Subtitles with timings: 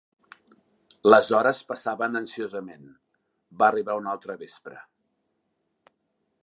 [1.13, 2.89] Les hores passaven ansiosament:
[3.61, 4.79] va arribar un altre vespre.